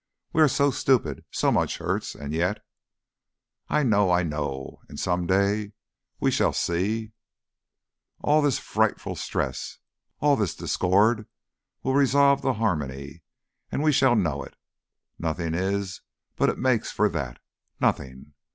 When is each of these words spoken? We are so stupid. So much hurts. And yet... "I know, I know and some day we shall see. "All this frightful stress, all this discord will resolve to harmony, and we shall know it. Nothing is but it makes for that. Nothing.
We 0.33 0.41
are 0.41 0.47
so 0.47 0.71
stupid. 0.71 1.25
So 1.29 1.51
much 1.51 1.77
hurts. 1.77 2.15
And 2.15 2.33
yet... 2.33 2.65
"I 3.69 3.83
know, 3.83 4.09
I 4.09 4.23
know 4.23 4.79
and 4.89 4.99
some 4.99 5.27
day 5.27 5.73
we 6.19 6.31
shall 6.31 6.53
see. 6.53 7.11
"All 8.19 8.41
this 8.41 8.57
frightful 8.57 9.15
stress, 9.15 9.77
all 10.19 10.35
this 10.35 10.55
discord 10.55 11.27
will 11.83 11.93
resolve 11.93 12.41
to 12.41 12.53
harmony, 12.53 13.21
and 13.71 13.83
we 13.83 13.91
shall 13.91 14.15
know 14.15 14.41
it. 14.43 14.55
Nothing 15.19 15.53
is 15.53 16.01
but 16.35 16.49
it 16.49 16.57
makes 16.57 16.91
for 16.91 17.07
that. 17.07 17.37
Nothing. 17.79 18.33